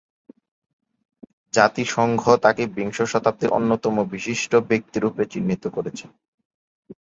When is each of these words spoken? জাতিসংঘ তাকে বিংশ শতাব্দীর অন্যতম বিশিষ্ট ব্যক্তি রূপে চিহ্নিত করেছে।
জাতিসংঘ 1.53 2.21
তাকে 2.43 2.63
বিংশ 2.75 2.97
শতাব্দীর 3.11 3.49
অন্যতম 3.49 3.95
বিশিষ্ট 4.11 4.51
ব্যক্তি 4.69 4.97
রূপে 4.99 5.23
চিহ্নিত 5.31 5.63
করেছে। 5.67 6.05